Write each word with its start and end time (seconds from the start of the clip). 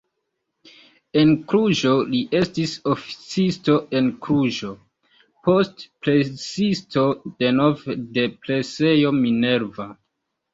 En 1.23 1.33
Kluĵo 1.49 1.91
li 2.13 2.21
estis 2.39 2.73
oficisto 2.93 3.75
en 3.99 4.07
Kluĵo, 4.27 4.71
poste 5.49 5.87
presisto 6.07 7.05
denove 7.45 7.97
de 8.17 8.25
presejo 8.47 9.13
Minerva. 9.21 9.89